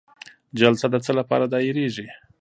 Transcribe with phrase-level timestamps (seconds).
[0.59, 2.07] جلسه د څه لپاره دایریږي؟